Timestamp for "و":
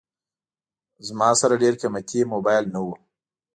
2.85-2.87